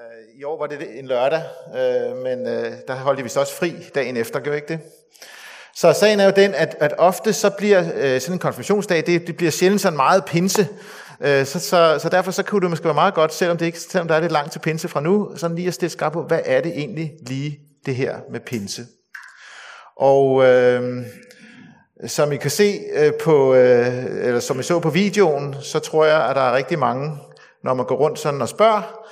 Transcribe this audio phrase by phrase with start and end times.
[0.00, 1.42] Øh, I år var det en lørdag,
[1.76, 4.80] øh, men øh, der holdt vi så også fri dagen efter, gør ikke det?
[5.74, 7.82] Så sagen er jo den, at, at ofte så bliver
[8.18, 10.68] sådan en konfirmationsdag, det, det bliver sjældent sådan meget pinse.
[11.20, 14.08] Så, så, så derfor så kunne det måske være meget godt, selvom, det ikke, selvom
[14.08, 16.40] der er lidt langt til pinse fra nu, sådan lige at stille skarpt på, hvad
[16.44, 18.82] er det egentlig lige det her med pinse?
[19.96, 21.06] Og øh,
[22.06, 22.80] som I kan se
[23.24, 26.78] på, øh, eller som I så på videoen, så tror jeg, at der er rigtig
[26.78, 27.18] mange,
[27.64, 29.05] når man går rundt sådan og spørger,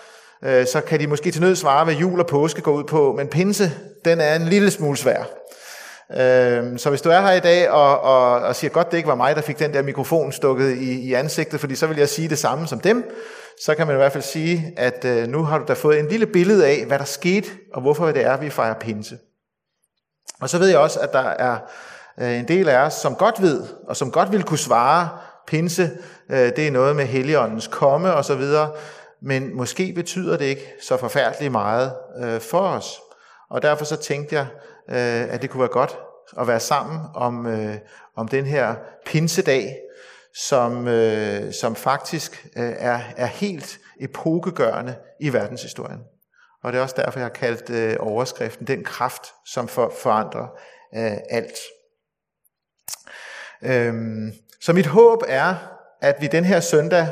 [0.44, 3.14] øh, så kan de måske til nød svare, hvad jul og påske går ud på,
[3.16, 3.72] men pinse,
[4.04, 5.24] den er en lille smule svær.
[6.10, 9.08] Øh, så hvis du er her i dag og, og, og siger, godt det ikke
[9.08, 12.08] var mig, der fik den der mikrofon stukket i, i ansigtet, fordi så vil jeg
[12.08, 13.10] sige det samme som dem,
[13.64, 16.08] så kan man i hvert fald sige, at øh, nu har du da fået en
[16.08, 19.18] lille billede af, hvad der skete, og hvorfor det er, vi fejrer pinse.
[20.40, 21.56] Og så ved jeg også, at der er
[22.20, 25.08] øh, en del af os, som godt ved, og som godt vil kunne svare,
[25.46, 25.90] pinse,
[26.30, 28.70] øh, det er noget med Helligåndens komme og så videre
[29.24, 33.00] men måske betyder det ikke så forfærdeligt meget øh, for os.
[33.50, 34.46] Og derfor så tænkte jeg,
[34.88, 35.98] øh, at det kunne være godt
[36.38, 37.76] at være sammen om, øh,
[38.16, 38.74] om den her
[39.06, 39.76] pinsedag,
[40.34, 46.00] som, øh, som faktisk øh, er, er helt epokegørende i verdenshistorien.
[46.62, 50.48] Og det er også derfor, jeg har kaldt øh, overskriften Den kraft, som for, forandrer
[50.94, 51.58] øh, alt.
[53.62, 55.73] Øhm, så mit håb er,
[56.04, 57.08] at vi den her søndag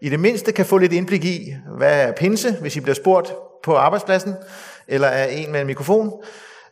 [0.00, 3.34] i det mindste kan få lidt indblik i, hvad er pinse, hvis I bliver spurgt
[3.62, 4.34] på arbejdspladsen,
[4.88, 6.22] eller er en med en mikrofon.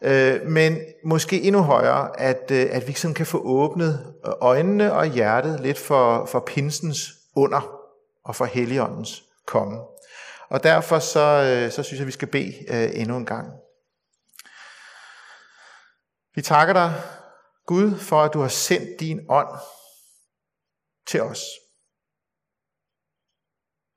[0.02, 5.06] Øh, men måske endnu højere, at, øh, at vi sådan kan få åbnet øjnene og
[5.06, 7.80] hjertet lidt for, for pinsens under
[8.24, 9.80] og for Helligåndens komme.
[10.50, 13.52] Og derfor så, øh, så synes jeg, at vi skal bede øh, endnu en gang.
[16.34, 16.92] Vi takker dig,
[17.66, 19.48] Gud, for at du har sendt din ånd
[21.06, 21.40] til os.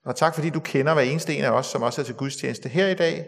[0.06, 2.70] Og tak fordi du kender hver eneste en af os, som også er til gudstjeneste
[2.70, 3.28] her i dag.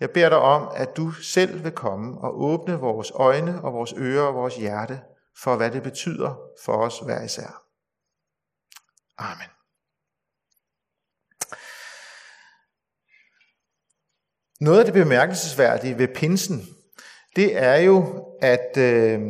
[0.00, 3.94] Jeg beder dig om, at du selv vil komme og åbne vores øjne og vores
[3.96, 5.00] ører og vores hjerte
[5.42, 7.64] for, hvad det betyder for os hver især.
[9.18, 9.48] Amen.
[14.60, 16.62] Noget af det bemærkelsesværdige ved pinsen,
[17.36, 19.20] det er jo, at øh,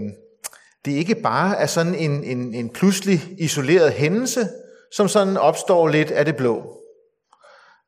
[0.85, 4.49] det ikke bare er sådan en, en, en pludselig isoleret hændelse,
[4.93, 6.81] som sådan opstår lidt af det blå.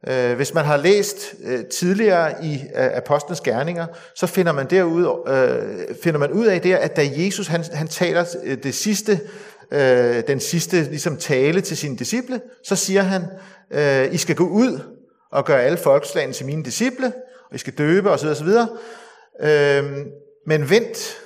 [0.08, 5.04] Øh, hvis man har læst øh, tidligere i øh, Apostlenes Gerninger, så finder man, derud,
[6.02, 8.24] finder man ud af det, at da Jesus han, han taler
[8.62, 9.20] det sidste,
[10.26, 13.22] den sidste ligesom, tale til sine disciple, så siger han,
[14.12, 14.80] I skal gå ud
[15.32, 17.12] og gøre alle folkeslagene til mine disciple,
[17.50, 18.28] og I skal døbe osv.
[18.28, 18.48] osv.
[20.46, 21.16] Men vent,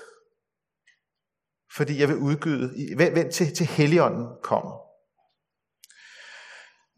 [1.77, 4.91] fordi jeg vil udgyde, vent til, til Helligånden kommer.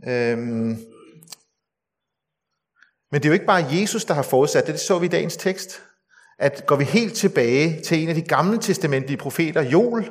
[0.08, 0.76] Øhm,
[3.10, 4.72] men det er jo ikke bare Jesus, der har forudsat det.
[4.72, 5.82] Det så vi i dagens tekst.
[6.38, 10.10] At går vi helt tilbage til en af de gamle testamentlige profeter, Joel,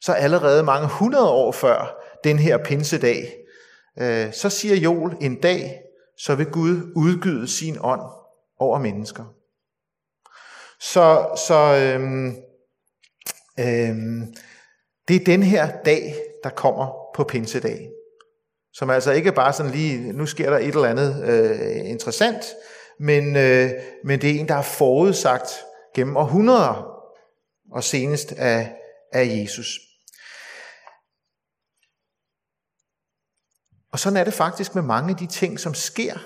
[0.00, 3.36] så allerede mange hundrede år før den her pinsedag,
[4.00, 5.80] øh, så siger Joel, en dag,
[6.18, 8.00] så vil Gud udgyde sin ånd
[8.58, 9.24] over mennesker.
[10.80, 12.36] Så, så øhm,
[13.60, 14.34] øhm,
[15.08, 17.90] det er den her dag, der kommer på pinsedag.
[18.72, 22.44] Som altså ikke bare sådan lige, nu sker der et eller andet øh, interessant,
[22.98, 23.70] men, øh,
[24.04, 25.58] men det er en, der er forudsagt
[25.94, 27.00] gennem århundreder,
[27.72, 28.76] og senest af,
[29.12, 29.80] af Jesus.
[33.92, 36.18] Og sådan er det faktisk med mange af de ting, som sker,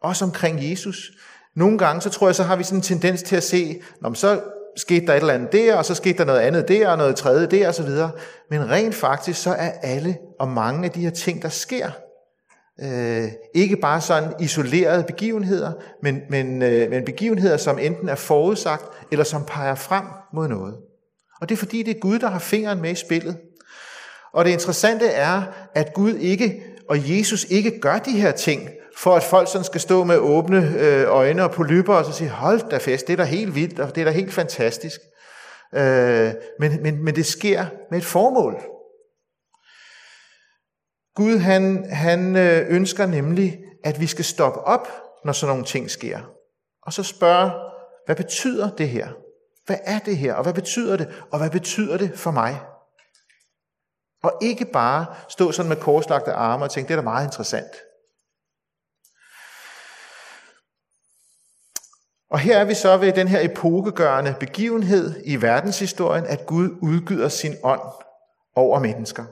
[0.00, 1.10] også omkring Jesus.
[1.54, 4.14] Nogle gange, så tror jeg, så har vi sådan en tendens til at se, når
[4.14, 4.42] så
[4.76, 7.16] skete der et eller andet der, og så skete der noget andet der, og noget
[7.16, 7.74] tredje der, osv.
[7.74, 8.10] så videre.
[8.50, 11.90] Men rent faktisk, så er alle og mange af de her ting, der sker,
[12.82, 15.72] øh, ikke bare sådan isolerede begivenheder,
[16.02, 20.74] men, men, øh, men begivenheder, som enten er forudsagt, eller som peger frem mod noget.
[21.40, 23.36] Og det er fordi, det er Gud, der har fingeren med i spillet.
[24.32, 25.42] Og det interessante er,
[25.74, 29.80] at Gud ikke, og Jesus ikke gør de her ting, for at folk sådan skal
[29.80, 33.16] stå med åbne øh, øjne og polypper og så sige, hold da fest, det er
[33.16, 35.00] da helt vildt, og det er da helt fantastisk.
[35.74, 38.56] Øh, men, men, men det sker med et formål.
[41.14, 44.88] Gud han, han øh, ønsker nemlig, at vi skal stoppe op,
[45.24, 46.20] når sådan nogle ting sker.
[46.82, 47.50] Og så spørge,
[48.06, 49.08] hvad betyder det her?
[49.66, 50.34] Hvad er det her?
[50.34, 51.22] Og hvad betyder det?
[51.30, 52.60] Og hvad betyder det for mig?
[54.22, 57.72] Og ikke bare stå sådan med korslagte arme og tænke, det er da meget interessant.
[62.32, 67.28] Og her er vi så ved den her epokegørende begivenhed i verdenshistorien, at Gud udgyder
[67.28, 67.80] sin ånd
[68.56, 69.24] over mennesker.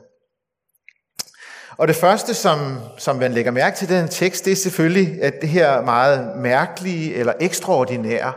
[1.77, 5.23] Og det første, som, som man lægger mærke til i den tekst, det er selvfølgelig,
[5.23, 8.33] at det her meget mærkelige eller ekstraordinære,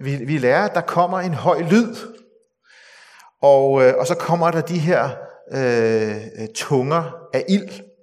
[0.00, 1.96] vi, vi lærer, at der kommer en høj lyd,
[3.42, 5.10] og, øh, og så kommer der de her
[5.52, 7.93] øh, øh tunger af ild.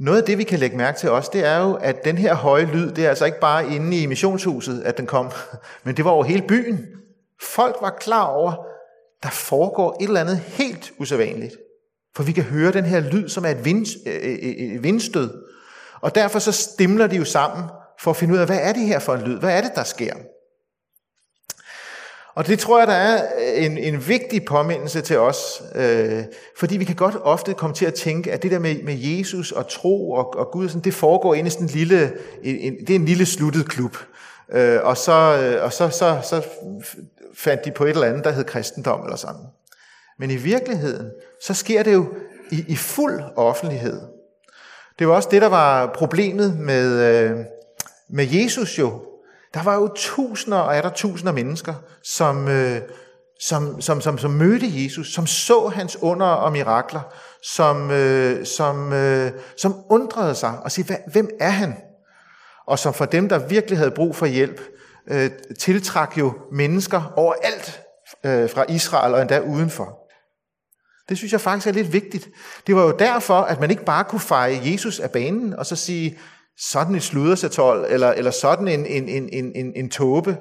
[0.00, 2.34] Noget af det, vi kan lægge mærke til også, det er jo, at den her
[2.34, 5.30] høje lyd, det er altså ikke bare inde i missionshuset, at den kom,
[5.84, 6.86] men det var over hele byen.
[7.42, 8.52] Folk var klar over,
[9.22, 11.56] der foregår et eller andet helt usædvanligt.
[12.16, 14.82] For vi kan høre den her lyd, som er et, vind, øh, øh, øh, et
[14.82, 15.30] vindstød.
[16.00, 17.64] Og derfor så stimler de jo sammen
[18.00, 19.38] for at finde ud af, hvad er det her for en lyd?
[19.38, 20.14] Hvad er det, der sker?
[22.34, 26.24] Og det tror jeg, der er øh, en, en vigtig påmindelse til os, øh,
[26.56, 29.52] fordi vi kan godt ofte komme til at tænke, at det der med, med Jesus
[29.52, 32.12] og tro og, og Gud, sådan, det foregår inde i sådan en lille,
[32.42, 33.96] en, en, det er en lille sluttet klub.
[34.52, 36.46] Øh, og så, øh, og så, så, så
[37.34, 39.46] fandt de på et eller andet, der hed kristendom eller sådan.
[40.18, 41.10] Men i virkeligheden,
[41.42, 42.06] så sker det jo
[42.50, 44.00] i, i fuld offentlighed.
[44.98, 47.36] Det var også det, der var problemet med, øh,
[48.08, 49.09] med Jesus jo.
[49.54, 52.80] Der var jo tusinder og er der tusinder mennesker, som, øh,
[53.40, 57.00] som, som, som, som mødte Jesus, som så hans under og mirakler,
[57.42, 61.76] som, øh, som, øh, som undrede sig og sagde, hvem er han?
[62.66, 64.60] Og som for dem, der virkelig havde brug for hjælp,
[65.10, 67.82] øh, tiltrak jo mennesker overalt
[68.24, 70.00] øh, fra Israel og endda udenfor.
[71.08, 72.28] Det synes jeg faktisk er lidt vigtigt.
[72.66, 75.76] Det var jo derfor, at man ikke bare kunne feje Jesus af banen og så
[75.76, 76.18] sige,
[76.60, 80.38] sådan et sludersatol, eller, eller sådan en, en, en, en, en, en tåbe.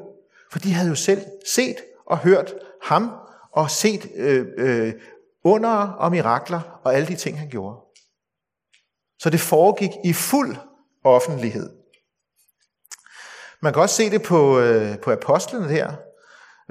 [0.51, 1.75] For de havde jo selv set
[2.05, 3.11] og hørt ham,
[3.51, 4.93] og set øh, øh,
[5.43, 7.77] under og mirakler, og alle de ting, han gjorde.
[9.19, 10.55] Så det foregik i fuld
[11.03, 11.69] offentlighed.
[13.61, 15.93] Man kan også se det på, øh, på apostlene her.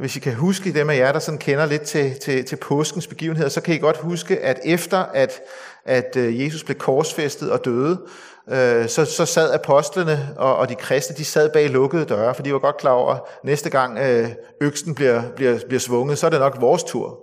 [0.00, 3.06] Hvis I kan huske dem af jer, der sådan kender lidt til, til, til påskens
[3.06, 5.40] begivenheder, så kan I godt huske, at efter at,
[5.84, 8.06] at øh, Jesus blev korsfæstet og døde,
[8.50, 12.42] øh, så, så sad apostlene og, og de kristne, de sad bag lukkede døre, for
[12.42, 14.28] de var godt klar over, at næste gang øh,
[14.60, 17.20] øksen bliver, bliver, bliver svunget, så er det nok vores tur.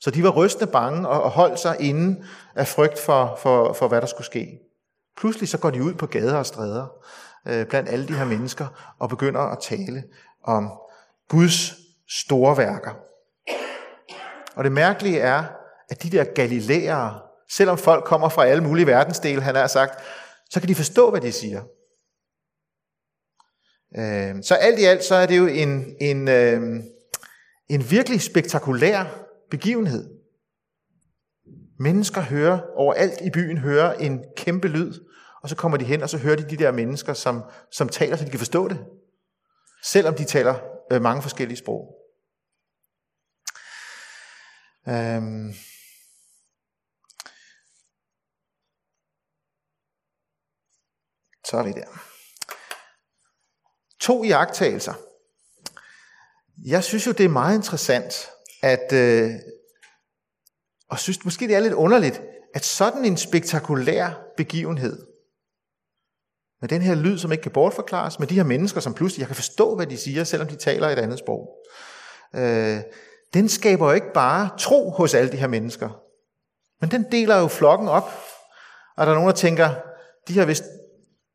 [0.00, 3.88] Så de var rystende bange og, og holdt sig inde af frygt for, for, for,
[3.88, 4.58] hvad der skulle ske.
[5.16, 6.86] Pludselig så går de ud på gader og stræder
[7.48, 8.66] øh, blandt alle de her mennesker
[8.98, 10.02] og begynder at tale
[10.44, 10.72] om
[11.28, 11.72] Guds
[12.08, 12.90] store værker.
[14.56, 15.44] Og det mærkelige er,
[15.90, 17.18] at de der galilæere,
[17.50, 19.98] selvom folk kommer fra alle mulige verdensdele, han har sagt,
[20.50, 21.62] så kan de forstå, hvad de siger.
[23.96, 26.60] Øh, så alt i alt, så er det jo en, en, øh,
[27.68, 30.18] en virkelig spektakulær begivenhed.
[31.78, 34.94] Mennesker hører overalt i byen hører en kæmpe lyd,
[35.42, 37.42] og så kommer de hen, og så hører de de der mennesker, som,
[37.72, 38.84] som taler, så de kan forstå det.
[39.84, 40.54] Selvom de taler
[40.92, 41.94] øh, mange forskellige sprog.
[44.88, 45.54] Øhm.
[51.50, 51.86] Så er vi der.
[54.00, 54.94] To iagttagelser.
[56.64, 58.28] Jeg synes jo, det er meget interessant,
[58.62, 59.30] at, øh,
[60.88, 62.22] og synes måske det er lidt underligt,
[62.54, 65.06] at sådan en spektakulær begivenhed,
[66.60, 69.28] med den her lyd, som ikke kan bortforklares, med de her mennesker, som pludselig, jeg
[69.28, 71.48] kan forstå, hvad de siger, selvom de taler et andet sprog,
[72.34, 72.80] øh,
[73.34, 75.88] den skaber jo ikke bare tro hos alle de her mennesker,
[76.80, 78.10] men den deler jo flokken op.
[78.96, 79.74] Og der er nogen, der tænker,
[80.28, 80.64] de har vist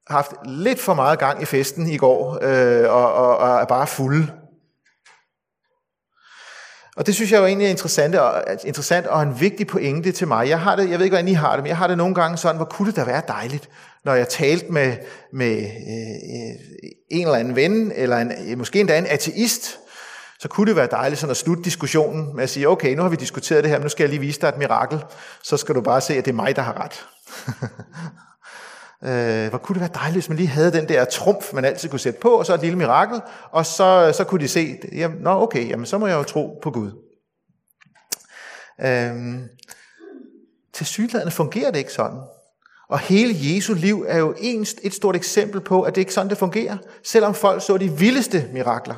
[0.07, 3.87] haft lidt for meget gang i festen i går, øh, og, og, og er bare
[3.87, 4.27] fulde.
[6.95, 10.27] Og det synes jeg jo egentlig er interessant og, interessant og en vigtig pointe til
[10.27, 10.49] mig.
[10.49, 12.15] Jeg har det, jeg ved ikke, hvordan I har det, men jeg har det nogle
[12.15, 13.69] gange sådan, hvor kunne det da være dejligt,
[14.05, 14.97] når jeg talte med,
[15.33, 19.79] med øh, en eller anden ven, eller en, øh, måske endda en ateist,
[20.39, 23.09] så kunne det være dejligt sådan at slutte diskussionen med at sige, okay, nu har
[23.09, 25.03] vi diskuteret det her, men nu skal jeg lige vise dig et mirakel,
[25.43, 27.05] så skal du bare se, at det er mig, der har ret.
[29.05, 31.89] øh, hvor kunne det være dejligt, hvis man lige havde den der trumf, man altid
[31.89, 35.17] kunne sætte på, og så et lille mirakel, og så, så kunne de se, jamen,
[35.17, 36.91] nå okay, jamen, så må jeg jo tro på Gud.
[38.81, 39.15] Øh,
[40.73, 42.19] til sygladende fungerer det ikke sådan.
[42.89, 44.35] Og hele Jesu liv er jo
[44.83, 46.77] et stort eksempel på, at det ikke sådan, det fungerer.
[47.03, 48.95] Selvom folk så de vildeste mirakler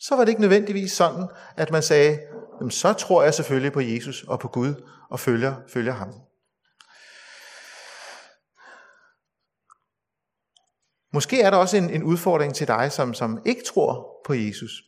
[0.00, 2.18] så var det ikke nødvendigvis sådan, at man sagde,
[2.60, 4.74] jamen, så tror jeg selvfølgelig på Jesus og på Gud
[5.10, 6.08] og følger, følger ham.
[11.14, 14.82] Måske er der også en, en udfordring til dig, som, som ikke tror på Jesus.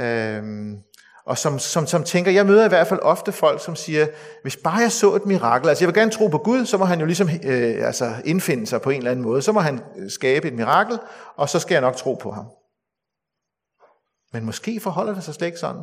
[0.00, 0.78] Øhm,
[1.26, 4.06] og som, som, som tænker, jeg møder i hvert fald ofte folk, som siger,
[4.42, 6.84] hvis bare jeg så et mirakel, altså jeg vil gerne tro på Gud, så må
[6.84, 9.80] han jo ligesom øh, altså indfinde sig på en eller anden måde, så må han
[9.98, 10.98] øh, skabe et mirakel,
[11.36, 12.46] og så skal jeg nok tro på ham.
[14.32, 15.82] Men måske forholder det sig slet ikke sådan.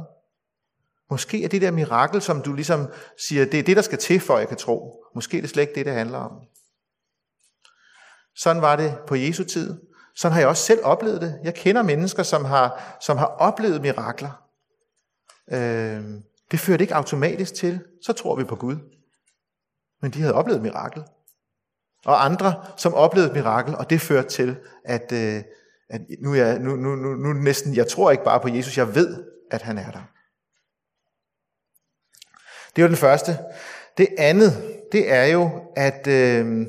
[1.10, 2.88] Måske er det der mirakel, som du ligesom
[3.18, 5.04] siger, det er det, der skal til, for at jeg kan tro.
[5.16, 6.32] Måske er det slet ikke det, det handler om.
[8.40, 9.82] Sådan var det på Jesu tid.
[10.16, 11.40] Sådan har jeg også selv oplevet det.
[11.44, 14.44] Jeg kender mennesker, som har, som har oplevet mirakler.
[15.52, 16.04] Øh,
[16.52, 18.76] det fører ikke automatisk til, så tror vi på Gud.
[20.02, 21.04] Men de havde oplevet mirakel.
[22.06, 25.44] Og andre, som oplevede et mirakel, og det førte til, at, øh,
[25.90, 28.78] at nu, er jeg, nu, nu, nu, nu næsten, jeg tror ikke bare på Jesus,
[28.78, 30.04] jeg ved, at han er der.
[32.76, 33.38] Det er den første.
[33.98, 36.68] Det andet, det er jo, at øh,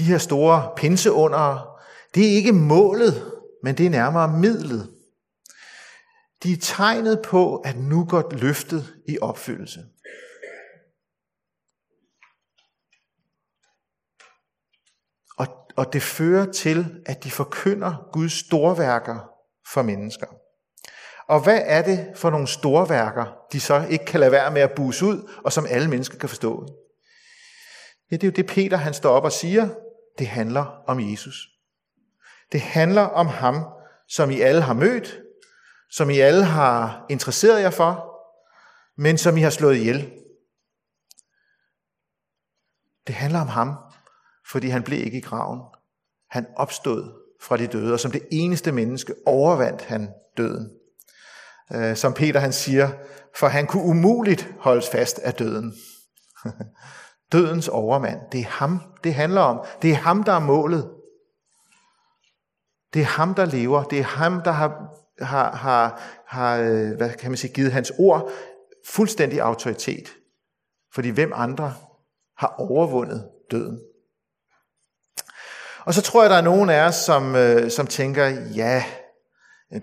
[0.00, 1.78] de her store pinseunder,
[2.14, 4.90] det er ikke målet, men det er nærmere midlet.
[6.42, 9.80] De er tegnet på, at nu går løftet i opfyldelse.
[15.38, 19.30] Og, og det fører til, at de forkynder Guds storværker
[19.72, 20.26] for mennesker.
[21.28, 24.72] Og hvad er det for nogle storværker, de så ikke kan lade være med at
[24.76, 26.66] buse ud, og som alle mennesker kan forstå?
[28.10, 29.68] Ja, det er jo det, Peter han står op og siger.
[30.20, 31.48] Det handler om Jesus.
[32.52, 33.64] Det handler om ham,
[34.08, 35.20] som I alle har mødt,
[35.90, 38.20] som I alle har interesseret jer for,
[38.96, 40.12] men som I har slået ihjel.
[43.06, 43.74] Det handler om ham,
[44.50, 45.60] fordi han blev ikke i graven.
[46.30, 47.12] Han opstod
[47.42, 50.70] fra de døde, og som det eneste menneske overvandt han døden.
[51.72, 52.90] Øh, som Peter han siger,
[53.36, 55.74] for han kunne umuligt holdes fast af døden.
[57.32, 59.66] Dødens overmand, det er ham, det handler om.
[59.82, 60.90] Det er ham, der er målet.
[62.94, 63.82] Det er ham, der lever.
[63.82, 67.92] Det er ham, der har, har, har, har øh, hvad kan man sige, givet hans
[67.98, 68.30] ord
[68.86, 70.08] fuldstændig autoritet.
[70.94, 71.74] Fordi hvem andre
[72.38, 73.80] har overvundet døden?
[75.84, 78.84] Og så tror jeg, der er nogen af os, som, øh, som tænker, ja,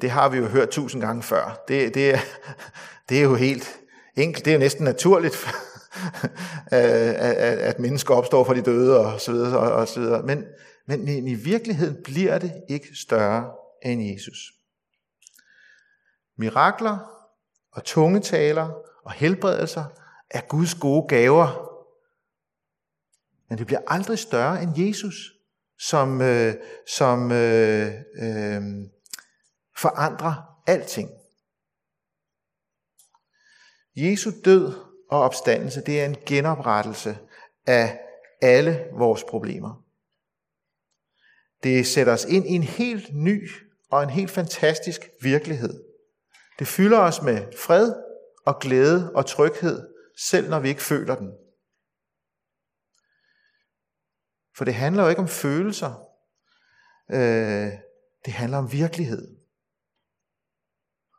[0.01, 1.63] det har vi jo hørt tusind gange før.
[1.67, 2.19] Det, det,
[3.09, 3.79] det er jo helt
[4.17, 5.35] enkelt, det er næsten naturligt,
[6.71, 9.59] at, at mennesker opstår fra de døde og så videre.
[9.59, 10.23] Og, og så videre.
[10.23, 10.43] Men,
[10.85, 13.51] men i virkeligheden bliver det ikke større
[13.85, 14.37] end Jesus.
[16.37, 16.97] Mirakler
[17.71, 18.69] og tungetaler
[19.03, 19.85] og helbredelser
[20.29, 21.67] er Guds gode gaver.
[23.49, 25.33] Men det bliver aldrig større end Jesus,
[25.79, 26.53] som, øh,
[26.87, 28.61] som øh, øh,
[29.77, 31.09] forandrer alting.
[33.95, 37.17] Jesu død og opstandelse, det er en genoprettelse
[37.65, 37.99] af
[38.41, 39.83] alle vores problemer.
[41.63, 43.49] Det sætter os ind i en helt ny
[43.89, 45.83] og en helt fantastisk virkelighed.
[46.59, 47.93] Det fylder os med fred
[48.45, 49.87] og glæde og tryghed,
[50.17, 51.31] selv når vi ikke føler den.
[54.57, 56.07] For det handler jo ikke om følelser.
[57.11, 57.71] Øh,
[58.25, 59.36] det handler om virkelighed.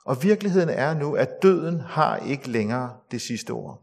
[0.09, 3.83] Og virkeligheden er nu, at døden har ikke længere det sidste ord.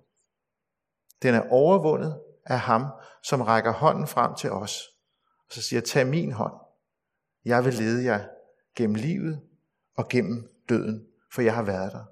[1.22, 2.86] Den er overvundet af ham,
[3.24, 4.82] som rækker hånden frem til os.
[5.48, 6.54] Og så siger, tag min hånd.
[7.46, 8.20] Jeg vil lede jer
[8.76, 9.42] gennem livet
[9.98, 12.04] og gennem døden, for jeg har været der.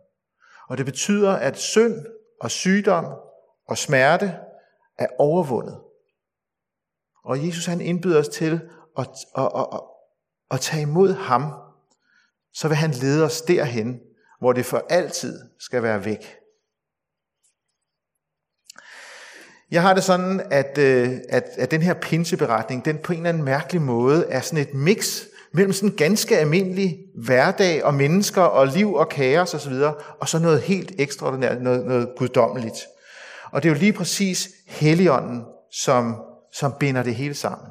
[0.68, 2.06] Og det betyder, at synd
[2.42, 3.06] og sygdom
[3.68, 4.40] og smerte
[4.98, 5.82] er overvundet.
[7.24, 9.82] Og Jesus han indbyder os til at, at, at, at,
[10.52, 11.54] at tage imod ham
[12.54, 14.00] så vil han lede os derhen,
[14.40, 16.36] hvor det for altid skal være væk.
[19.72, 23.30] Jeg har det sådan, at, øh, at, at den her pinseberetning, den på en eller
[23.30, 25.22] anden mærkelig måde er sådan et mix
[25.54, 29.74] mellem sådan en ganske almindelig hverdag og mennesker og liv og kaos osv.,
[30.20, 32.78] og så noget helt ekstraordinært, noget, noget guddommeligt.
[33.52, 36.16] Og det er jo lige præcis Helligånden, som,
[36.54, 37.68] som binder det hele sammen.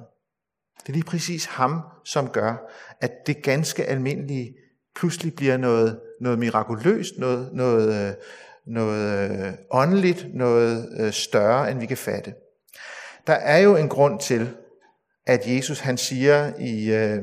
[0.80, 2.54] Det er lige præcis ham, som gør,
[3.00, 4.54] at det ganske almindelige
[4.94, 8.14] pludselig bliver noget, noget mirakuløst, noget, noget, øh,
[8.66, 12.34] noget øh, åndeligt, noget øh, større, end vi kan fatte.
[13.26, 14.56] Der er jo en grund til,
[15.26, 17.22] at Jesus han siger i, øh,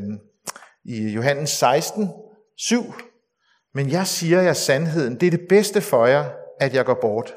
[0.83, 2.09] i Johannes 16,
[2.57, 2.93] 7,
[3.73, 7.33] men jeg siger jer sandheden, det er det bedste for jer, at jeg går bort.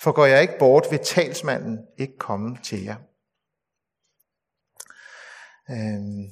[0.00, 2.96] For går jeg ikke bort, vil talsmanden ikke komme til jer.
[5.70, 6.30] Øh,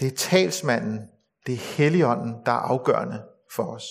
[0.00, 1.08] det er talsmanden,
[1.46, 3.22] det er Helligånden, der er afgørende
[3.54, 3.84] for os.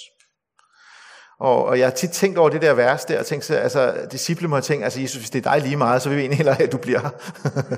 [1.40, 4.48] Og, og jeg har tit tænkt over det der vers der, og tænkt, altså, disciple
[4.48, 6.38] må have tænkt, altså Jesus, hvis det er dig lige meget, så vil vi egentlig
[6.38, 7.10] hellere have, at du bliver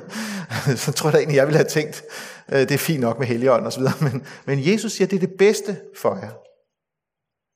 [0.86, 2.04] Så tror jeg da egentlig, jeg ville have tænkt,
[2.52, 3.84] øh, det er fint nok med Helligånden osv.
[4.02, 6.32] Men, men Jesus siger, det er det bedste for jer.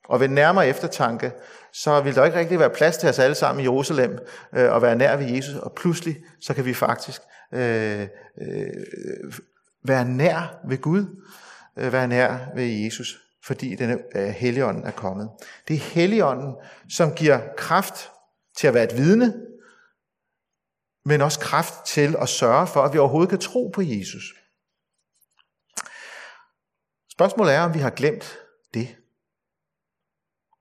[0.08, 1.32] Og ved nærmere eftertanke,
[1.72, 4.18] så vil der ikke rigtig være plads til os alle sammen i Jerusalem
[4.54, 7.20] øh, og være nær ved Jesus, og pludselig så kan vi faktisk
[7.54, 8.00] øh,
[8.40, 8.66] øh,
[9.84, 11.04] være nær ved Gud,
[11.76, 15.30] Øh, være nær ved Jesus fordi denne øh, Helligånden er kommet.
[15.68, 16.56] Det er Helligånden,
[16.88, 18.10] som giver kraft
[18.56, 19.46] til at være et vidne,
[21.04, 24.34] men også kraft til at sørge for, at vi overhovedet kan tro på Jesus.
[27.12, 28.38] Spørgsmålet er, om vi har glemt
[28.74, 28.96] det.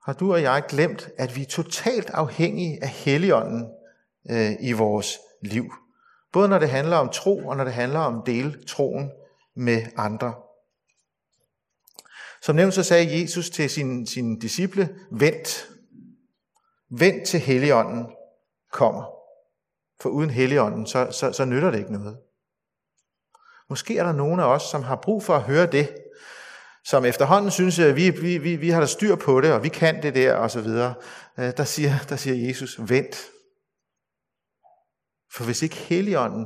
[0.03, 3.69] Har du og jeg glemt, at vi er totalt afhængige af Helligånden
[4.29, 5.73] øh, i vores liv?
[6.31, 9.11] Både når det handler om tro, og når det handler om at dele troen
[9.55, 10.33] med andre.
[12.41, 15.69] Som nævnt så sagde Jesus til sine, sin disciple, vent.
[16.89, 18.07] Vent til Helligånden
[18.71, 19.03] kommer.
[20.01, 22.17] For uden Helligånden, så, så, så nytter det ikke noget.
[23.69, 25.95] Måske er der nogen af os, som har brug for at høre det,
[26.83, 29.69] som efterhånden synes, at vi, vi, vi, vi har da styr på det, og vi
[29.69, 30.93] kan det der, og så videre.
[31.37, 33.15] Øh, der siger, der siger Jesus, vent.
[35.33, 36.45] For hvis ikke Helligånden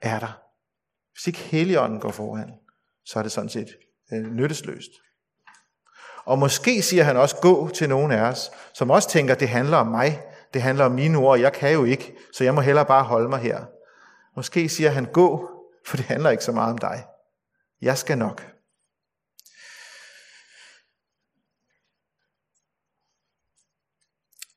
[0.00, 0.42] er der,
[1.12, 2.52] hvis ikke Helligånden går foran,
[3.04, 3.68] så er det sådan set
[4.12, 4.90] øh, nyttesløst.
[6.24, 9.76] Og måske siger han også, gå til nogen af os, som også tænker, det handler
[9.76, 10.22] om mig,
[10.54, 13.28] det handler om mine ord, jeg kan jo ikke, så jeg må hellere bare holde
[13.28, 13.64] mig her.
[14.36, 15.50] Måske siger han, gå,
[15.86, 17.04] for det handler ikke så meget om dig.
[17.80, 18.52] Jeg skal nok.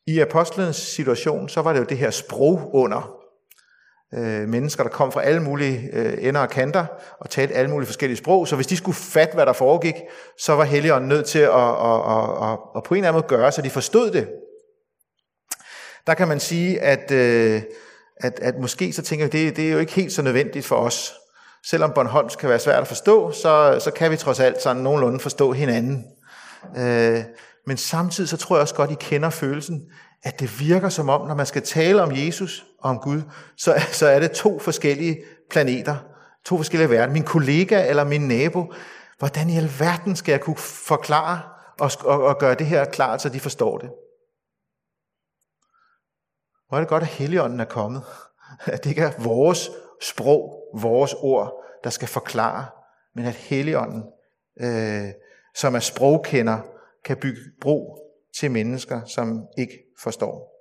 [0.08, 3.25] I apostlenes situation, så var det jo det her sprog under
[4.14, 6.86] øh, mennesker, der kom fra alle mulige øh, ender og kanter
[7.20, 8.48] og talte alle mulige forskellige sprog.
[8.48, 9.96] Så hvis de skulle fatte, hvad der foregik,
[10.40, 13.28] så var Helligånden nødt til at, at, at, at, at på en eller anden måde
[13.28, 14.28] gøre, så de forstod det.
[16.08, 17.62] Der kan man sige, at, øh,
[18.18, 20.76] at, at måske så tænker jeg, det, det er jo ikke helt så nødvendigt for
[20.76, 21.14] os.
[21.66, 25.20] Selvom Bornholms kan være svært at forstå, så, så kan vi trods alt sådan nogenlunde
[25.20, 26.06] forstå hinanden.
[26.78, 27.24] Øh,
[27.68, 29.82] men samtidig så tror jeg også godt, I kender følelsen,
[30.26, 33.22] at det virker som om, når man skal tale om Jesus og om Gud,
[33.58, 35.96] så, så er det to forskellige planeter,
[36.46, 37.14] to forskellige verden.
[37.14, 38.74] Min kollega eller min nabo,
[39.20, 41.42] hvordan i alverden skal jeg kunne forklare
[41.80, 43.90] og, og, og gøre det her klart, så de forstår det?
[46.68, 48.04] Hvor er det godt, at Helligånden er kommet.
[48.66, 49.70] At det ikke er vores
[50.02, 52.66] sprog, vores ord, der skal forklare,
[53.16, 54.04] men at Helligånden,
[54.62, 55.10] øh,
[55.56, 56.60] som er sprogkender,
[57.06, 58.05] kan bygge bro
[58.40, 60.52] til mennesker, som ikke forstår.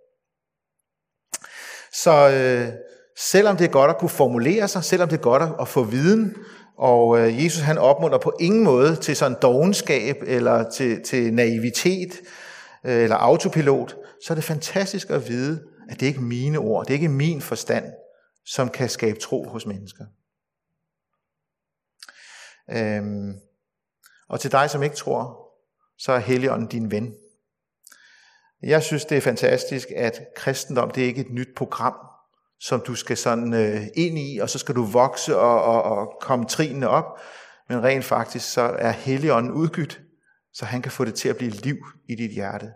[1.92, 2.72] Så øh,
[3.18, 6.36] selvom det er godt at kunne formulere sig, selvom det er godt at få viden,
[6.76, 12.20] og øh, Jesus han opmuntrer på ingen måde til sådan dogenskab eller til, til naivitet
[12.84, 16.86] øh, eller autopilot, så er det fantastisk at vide, at det ikke er mine ord,
[16.86, 17.84] det er ikke min forstand,
[18.46, 20.04] som kan skabe tro hos mennesker.
[22.70, 23.34] Øhm,
[24.28, 25.50] og til dig, som ikke tror,
[25.98, 27.14] så er Helligånden din ven.
[28.66, 31.94] Jeg synes, det er fantastisk, at kristendom, det er ikke et nyt program,
[32.60, 36.12] som du skal sådan øh, ind i, og så skal du vokse og, og, og
[36.20, 37.20] komme trinene op.
[37.68, 40.00] Men rent faktisk, så er Helligånden udgydt,
[40.52, 41.76] så han kan få det til at blive liv
[42.08, 42.70] i dit hjerte.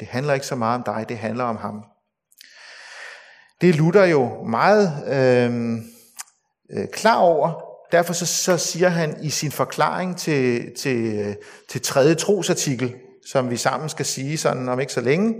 [0.00, 1.84] Det handler ikke så meget om dig, det handler om ham.
[3.60, 5.74] Det lutter Luther jo meget øh,
[6.70, 11.34] øh, klar over, Derfor så, så siger han i sin forklaring til, til, øh,
[11.68, 12.94] til tredje trosartikel,
[13.26, 15.34] som vi sammen skal sige sådan om ikke så længe,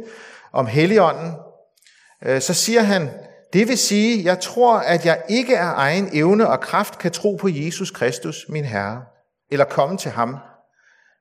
[0.53, 1.33] om Helligånden,
[2.23, 3.11] øh, så siger han,
[3.53, 7.37] det vil sige, jeg tror, at jeg ikke af egen evne og kraft kan tro
[7.41, 9.03] på Jesus Kristus, min Herre,
[9.51, 10.37] eller komme til ham.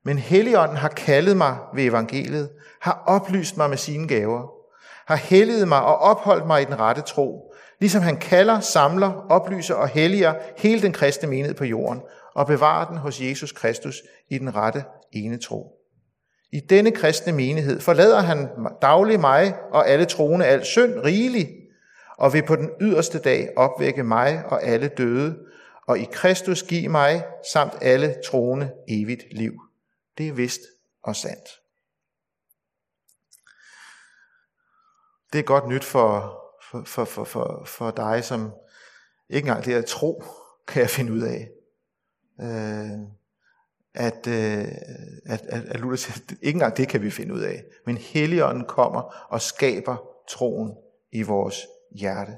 [0.06, 2.50] Men Helligånden har kaldet mig ved evangeliet,
[2.82, 4.48] har oplyst mig med sine gaver,
[5.08, 9.76] har helliget mig og opholdt mig i den rette tro, Ligesom han kalder, samler, oplyser
[9.76, 12.02] og helliger hele den kristne menighed på jorden
[12.34, 15.83] og bevarer den hos Jesus Kristus i den rette ene tro.
[16.54, 18.50] I denne kristne menighed forlader han
[18.82, 21.50] daglig mig og alle troende al synd rigeligt,
[22.18, 25.40] og vil på den yderste dag opvække mig og alle døde,
[25.88, 29.54] og i Kristus give mig samt alle troende evigt liv.
[30.18, 30.62] Det er vist
[31.04, 31.50] og sandt.
[35.34, 36.40] Det er godt nyt for
[36.86, 38.54] for, for, for, for, dig, som
[39.30, 40.24] ikke engang det at tro,
[40.68, 41.50] kan jeg finde ud af.
[42.42, 43.23] Øh,
[43.94, 44.68] at, øh,
[45.26, 47.64] at, at, at Luther siger, at ikke engang det kan vi finde ud af.
[47.86, 49.96] Men Helligånden kommer og skaber
[50.30, 50.74] troen
[51.12, 52.32] i vores hjerte.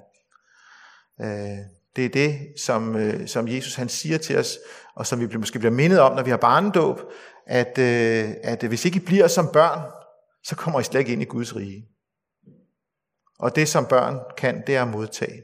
[1.22, 1.58] Øh,
[1.96, 4.58] det er det, som, øh, som Jesus han siger til os,
[4.96, 7.02] og som vi måske bliver mindet om, når vi har barnedåb,
[7.46, 9.92] at, øh, at hvis ikke I bliver som børn,
[10.44, 11.90] så kommer I slet ikke ind i Guds rige.
[13.40, 15.44] Og det, som børn kan, det er at modtage.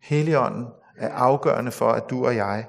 [0.00, 0.66] Helligånden
[0.98, 2.66] er afgørende for, at du og jeg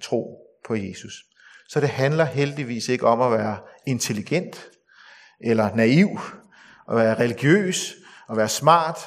[0.00, 1.24] tror på Jesus.
[1.68, 4.70] Så det handler heldigvis ikke om at være intelligent,
[5.40, 6.08] eller naiv,
[6.90, 7.94] at være religiøs,
[8.28, 8.98] og være smart.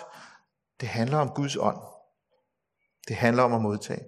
[0.81, 1.77] Det handler om Guds ånd.
[3.07, 4.03] Det handler om at modtage.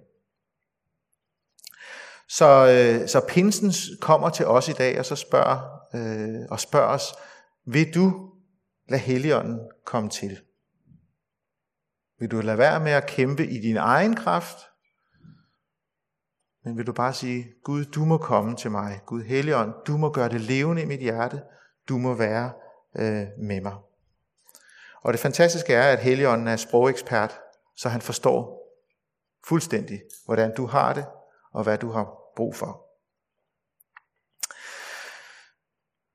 [2.28, 5.58] Så, øh, så pinsen kommer til os i dag og så spørger,
[5.94, 7.14] øh, og spørger os,
[7.66, 8.30] vil du
[8.88, 10.40] lade Helligånden komme til?
[12.18, 14.67] Vil du lade være med at kæmpe i din egen kraft?
[16.68, 19.00] Men vil du bare sige, Gud, du må komme til mig.
[19.06, 21.42] Gud Helligånd, du må gøre det levende i mit hjerte.
[21.88, 22.52] Du må være
[22.98, 23.74] øh, med mig.
[25.02, 27.40] Og det fantastiske er, at Helligånden er sprogekspert,
[27.76, 28.68] så han forstår
[29.46, 31.04] fuldstændig, hvordan du har det,
[31.52, 32.84] og hvad du har brug for.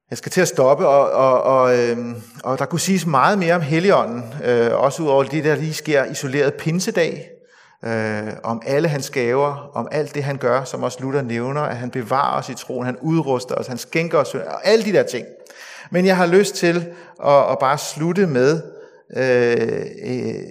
[0.10, 1.98] Jeg skal til at stoppe, og, og, og, øh,
[2.44, 5.74] og der kunne siges meget mere om Helligånden, øh, også ud over det, der lige
[5.74, 7.33] sker isoleret pinsedag,
[7.86, 11.78] øh, om alle hans gaver, om alt det, han gør, som også Luther nævner, at
[11.78, 15.04] han bevarer os i troen, han udruster os, han skænker os, og alle de der
[15.04, 15.26] ting.
[15.92, 16.94] Men jeg har lyst til
[17.26, 18.62] at, at bare slutte med
[19.18, 20.44] øh, øh,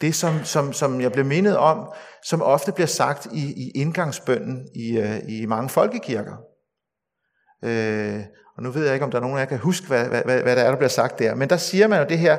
[0.00, 1.92] det, som, som, som jeg blev mindet om,
[2.22, 6.36] som ofte bliver sagt i, i indgangsbønden i, øh, i mange folkekirker.
[7.64, 8.20] Øh,
[8.56, 10.22] og nu ved jeg ikke, om der er nogen af jer, kan huske, hvad, hvad,
[10.24, 11.34] hvad, hvad der er, der bliver sagt der.
[11.34, 12.38] Men der siger man jo det her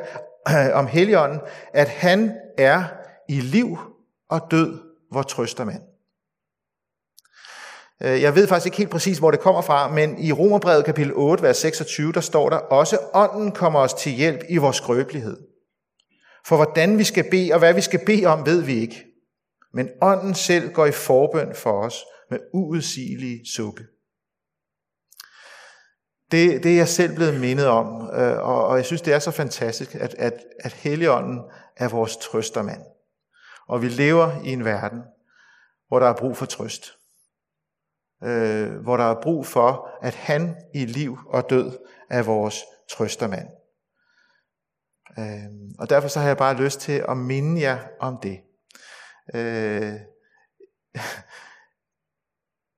[0.50, 1.40] øh, om Helligånden,
[1.74, 2.84] at han er
[3.30, 3.78] i liv
[4.36, 4.80] og død,
[5.12, 5.82] hvor trøster man.
[8.04, 11.14] Øh, jeg ved faktisk ikke helt præcis, hvor det kommer fra, men i Romerbrevet kapitel
[11.16, 15.38] 8, vers 26, der står der, også ånden kommer os til hjælp i vores skrøbelighed.
[16.48, 19.06] For hvordan vi skal bede, og hvad vi skal bede om, ved vi ikke.
[19.74, 23.84] Men ånden selv går i forbøn for os med uudsigelige sukke.
[26.32, 29.20] Det, det er jeg selv blevet mindet om, øh, og, og jeg synes, det er
[29.20, 31.40] så fantastisk, at, at, at Helligånden
[31.78, 32.82] er vores trøstermand.
[33.68, 35.04] Og vi lever i en verden,
[35.88, 36.98] hvor der er brug for trøst.
[38.24, 43.48] Øh, hvor der er brug for, at han i liv og død er vores trøstermand.
[45.18, 48.42] Øh, og derfor så har jeg bare lyst til at minde jer om det.
[49.34, 49.94] Øh,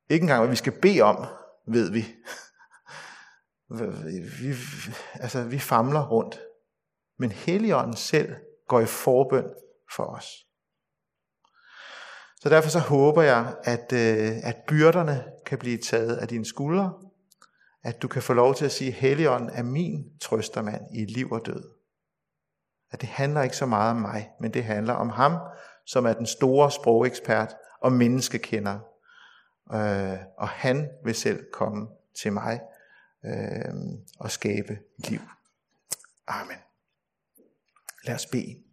[0.09, 1.25] ikke engang, hvad vi skal bede om,
[1.67, 2.15] ved vi.
[4.41, 4.55] vi
[5.13, 6.41] altså, vi famler rundt.
[7.19, 8.35] Men Helligånden selv
[8.67, 9.53] går i forbøn
[9.95, 10.46] for os.
[12.47, 16.93] Så derfor så håber jeg, at, øh, at byrderne kan blive taget af dine skuldre,
[17.83, 21.45] at du kan få lov til at sige, Helligånden er min trøstermand i liv og
[21.45, 21.63] død.
[22.91, 25.37] At det handler ikke så meget om mig, men det handler om ham,
[25.85, 28.79] som er den store sprogekspert og menneskekender.
[29.73, 31.87] Øh, og han vil selv komme
[32.21, 32.61] til mig
[33.25, 33.73] øh,
[34.19, 35.21] og skabe liv.
[36.27, 36.57] Amen.
[38.03, 38.66] Lad os bede.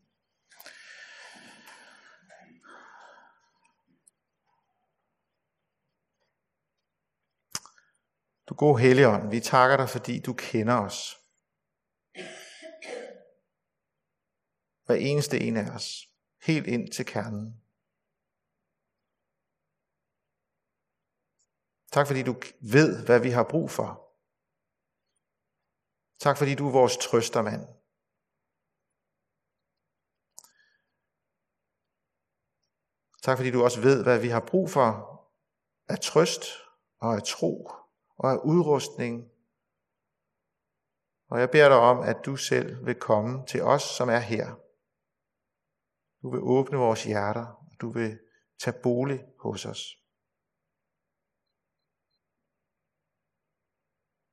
[8.48, 10.98] Du gode Helligånd, vi takker dig, fordi du kender os.
[14.86, 15.86] Hver eneste en af os.
[16.42, 17.46] Helt ind til kernen.
[21.92, 22.34] Tak fordi du
[22.74, 23.88] ved, hvad vi har brug for.
[26.24, 27.64] Tak fordi du er vores trøstermand.
[33.22, 34.86] Tak fordi du også ved, hvad vi har brug for
[35.88, 36.42] af trøst
[37.00, 37.83] og af tro
[38.16, 39.30] og af udrustning.
[41.30, 44.54] Og jeg beder dig om, at du selv vil komme til os, som er her.
[46.22, 48.18] Du vil åbne vores hjerter, og du vil
[48.58, 49.82] tage bolig hos os.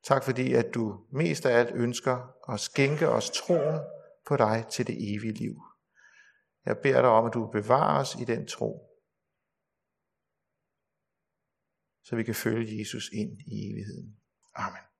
[0.03, 3.79] Tak fordi, at du mest af alt ønsker at skænke os troen
[4.27, 5.55] på dig til det evige liv.
[6.65, 8.90] Jeg beder dig om, at du bevarer os i den tro,
[12.03, 14.15] så vi kan følge Jesus ind i evigheden.
[14.55, 14.90] Amen.